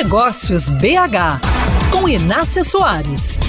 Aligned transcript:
Negócios 0.00 0.68
BH, 0.68 1.40
com 1.90 2.08
Inácia 2.08 2.62
Soares. 2.62 3.40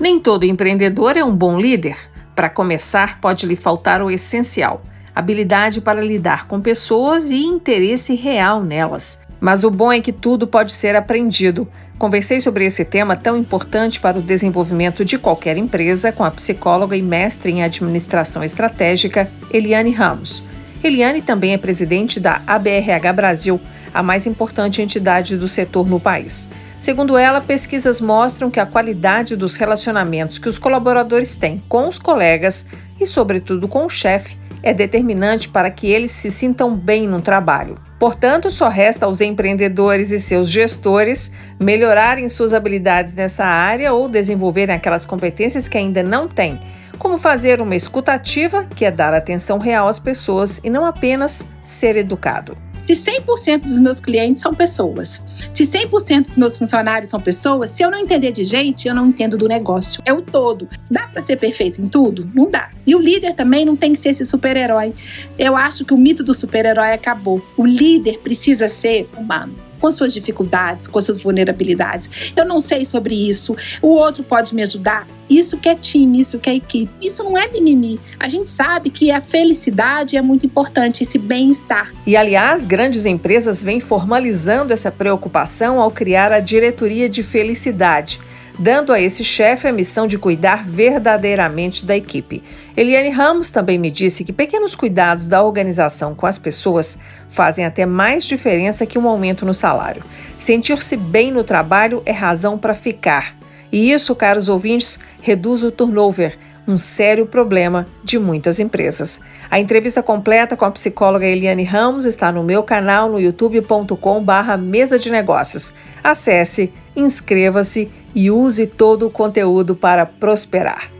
Nem 0.00 0.20
todo 0.20 0.44
empreendedor 0.44 1.16
é 1.16 1.24
um 1.24 1.34
bom 1.34 1.58
líder. 1.58 1.96
Para 2.32 2.48
começar, 2.48 3.20
pode 3.20 3.44
lhe 3.44 3.56
faltar 3.56 4.00
o 4.00 4.08
essencial: 4.08 4.80
habilidade 5.12 5.80
para 5.80 6.00
lidar 6.00 6.46
com 6.46 6.60
pessoas 6.60 7.28
e 7.28 7.42
interesse 7.42 8.14
real 8.14 8.62
nelas. 8.62 9.20
Mas 9.40 9.64
o 9.64 9.72
bom 9.72 9.90
é 9.90 10.00
que 10.00 10.12
tudo 10.12 10.46
pode 10.46 10.72
ser 10.72 10.94
aprendido. 10.94 11.66
Conversei 11.98 12.40
sobre 12.40 12.64
esse 12.64 12.84
tema 12.84 13.16
tão 13.16 13.36
importante 13.36 13.98
para 13.98 14.16
o 14.16 14.22
desenvolvimento 14.22 15.04
de 15.04 15.18
qualquer 15.18 15.56
empresa 15.56 16.12
com 16.12 16.22
a 16.22 16.30
psicóloga 16.30 16.96
e 16.96 17.02
mestre 17.02 17.50
em 17.50 17.64
administração 17.64 18.44
estratégica, 18.44 19.28
Eliane 19.52 19.90
Ramos. 19.90 20.46
Eliane 20.82 21.20
também 21.20 21.52
é 21.52 21.58
presidente 21.58 22.20
da 22.20 22.40
ABRH 22.46 23.12
Brasil, 23.12 23.60
a 23.92 24.02
mais 24.02 24.26
importante 24.26 24.80
entidade 24.80 25.36
do 25.36 25.48
setor 25.48 25.88
no 25.88 25.98
país. 25.98 26.48
Segundo 26.78 27.18
ela, 27.18 27.40
pesquisas 27.40 28.00
mostram 28.00 28.50
que 28.50 28.60
a 28.60 28.66
qualidade 28.66 29.34
dos 29.34 29.56
relacionamentos 29.56 30.38
que 30.38 30.48
os 30.48 30.58
colaboradores 30.58 31.34
têm 31.34 31.62
com 31.68 31.88
os 31.88 31.98
colegas 31.98 32.66
e, 33.00 33.06
sobretudo, 33.06 33.66
com 33.66 33.84
o 33.84 33.90
chefe 33.90 34.38
é 34.62 34.72
determinante 34.72 35.48
para 35.48 35.70
que 35.70 35.86
eles 35.88 36.10
se 36.10 36.30
sintam 36.30 36.74
bem 36.74 37.06
no 37.06 37.20
trabalho. 37.20 37.78
Portanto, 37.98 38.50
só 38.50 38.68
resta 38.68 39.06
aos 39.06 39.20
empreendedores 39.20 40.10
e 40.10 40.20
seus 40.20 40.48
gestores 40.48 41.32
melhorarem 41.58 42.28
suas 42.28 42.52
habilidades 42.52 43.14
nessa 43.14 43.44
área 43.44 43.92
ou 43.92 44.08
desenvolverem 44.08 44.74
aquelas 44.74 45.04
competências 45.04 45.68
que 45.68 45.78
ainda 45.78 46.02
não 46.02 46.28
têm, 46.28 46.60
como 46.98 47.16
fazer 47.16 47.60
uma 47.60 47.76
escutativa, 47.76 48.64
que 48.64 48.84
é 48.84 48.90
dar 48.90 49.14
atenção 49.14 49.58
real 49.58 49.88
às 49.88 49.98
pessoas 49.98 50.60
e 50.62 50.68
não 50.68 50.84
apenas 50.84 51.44
ser 51.64 51.96
educado. 51.96 52.56
Se 52.78 52.94
100% 52.94 53.64
dos 53.64 53.76
meus 53.76 54.00
clientes 54.00 54.40
são 54.40 54.54
pessoas, 54.54 55.22
se 55.52 55.64
100% 55.64 56.22
dos 56.22 56.36
meus 56.36 56.56
funcionários 56.56 57.10
são 57.10 57.20
pessoas, 57.20 57.70
se 57.70 57.82
eu 57.82 57.90
não 57.90 57.98
entender 57.98 58.32
de 58.32 58.44
gente, 58.44 58.88
eu 58.88 58.94
não 58.94 59.06
entendo 59.06 59.36
do 59.36 59.46
negócio. 59.46 60.00
É 60.06 60.12
o 60.12 60.22
todo. 60.22 60.66
Dá 60.90 61.06
para 61.06 61.20
ser 61.20 61.36
perfeito 61.36 61.82
em 61.82 61.88
tudo? 61.88 62.26
Não 62.34 62.50
dá. 62.50 62.70
E 62.86 62.94
o 62.94 62.98
líder 62.98 63.34
também 63.34 63.64
não 63.64 63.76
tem 63.76 63.92
que 63.92 64.00
ser 64.00 64.10
esse 64.10 64.24
super-herói. 64.24 64.94
Eu 65.38 65.54
acho 65.54 65.84
que 65.84 65.92
o 65.92 65.98
mito 65.98 66.24
do 66.24 66.32
super-herói 66.32 66.92
acabou. 66.92 67.44
O 67.56 67.66
líder 67.66 68.20
precisa 68.20 68.68
ser 68.68 69.08
humano 69.16 69.54
com 69.78 69.92
suas 69.92 70.12
dificuldades, 70.12 70.86
com 70.86 71.00
suas 71.00 71.20
vulnerabilidades. 71.20 72.32
Eu 72.34 72.44
não 72.44 72.60
sei 72.60 72.84
sobre 72.84 73.14
isso. 73.14 73.54
O 73.82 73.88
outro 73.88 74.24
pode 74.24 74.54
me 74.54 74.62
ajudar. 74.62 75.06
Isso 75.28 75.58
que 75.58 75.68
é 75.68 75.74
time, 75.74 76.20
isso 76.20 76.38
que 76.38 76.48
é 76.48 76.54
equipe. 76.54 76.90
Isso 77.00 77.22
não 77.24 77.36
é 77.36 77.48
mimimi. 77.48 78.00
A 78.18 78.28
gente 78.28 78.50
sabe 78.50 78.90
que 78.90 79.10
a 79.10 79.20
felicidade 79.20 80.16
é 80.16 80.22
muito 80.22 80.46
importante, 80.46 81.02
esse 81.02 81.18
bem-estar. 81.18 81.92
E, 82.06 82.16
aliás, 82.16 82.64
grandes 82.64 83.04
empresas 83.04 83.62
vêm 83.62 83.80
formalizando 83.80 84.72
essa 84.72 84.90
preocupação 84.90 85.80
ao 85.80 85.90
criar 85.90 86.32
a 86.32 86.40
diretoria 86.40 87.08
de 87.08 87.22
felicidade 87.22 88.20
dando 88.58 88.92
a 88.92 89.00
esse 89.00 89.22
chefe 89.22 89.68
a 89.68 89.72
missão 89.72 90.06
de 90.06 90.18
cuidar 90.18 90.64
verdadeiramente 90.66 91.86
da 91.86 91.96
equipe. 91.96 92.42
Eliane 92.76 93.10
Ramos 93.10 93.50
também 93.50 93.78
me 93.78 93.90
disse 93.90 94.24
que 94.24 94.32
pequenos 94.32 94.74
cuidados 94.74 95.28
da 95.28 95.42
organização 95.42 96.14
com 96.14 96.26
as 96.26 96.38
pessoas 96.38 96.98
fazem 97.28 97.64
até 97.64 97.86
mais 97.86 98.24
diferença 98.24 98.84
que 98.84 98.98
um 98.98 99.08
aumento 99.08 99.46
no 99.46 99.54
salário. 99.54 100.02
Sentir-se 100.36 100.96
bem 100.96 101.30
no 101.30 101.44
trabalho 101.44 102.02
é 102.04 102.12
razão 102.12 102.58
para 102.58 102.74
ficar. 102.74 103.37
E 103.70 103.92
isso, 103.92 104.14
caros 104.14 104.48
ouvintes, 104.48 104.98
reduz 105.20 105.62
o 105.62 105.70
turnover, 105.70 106.38
um 106.66 106.76
sério 106.76 107.26
problema 107.26 107.86
de 108.04 108.18
muitas 108.18 108.60
empresas. 108.60 109.20
A 109.50 109.58
entrevista 109.58 110.02
completa 110.02 110.56
com 110.56 110.64
a 110.64 110.70
psicóloga 110.70 111.26
Eliane 111.26 111.64
Ramos 111.64 112.04
está 112.04 112.30
no 112.30 112.44
meu 112.44 112.62
canal 112.62 113.10
no 113.10 113.18
youtube.com/mesa 113.18 114.98
de 114.98 115.10
negócios. 115.10 115.72
Acesse, 116.04 116.72
inscreva-se 116.94 117.90
e 118.14 118.30
use 118.30 118.66
todo 118.66 119.06
o 119.06 119.10
conteúdo 119.10 119.74
para 119.74 120.04
prosperar. 120.04 120.97